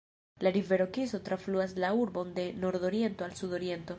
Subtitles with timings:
[0.45, 3.89] La rivero Kiso trafluas la urbon de nordoriento al sudoriento.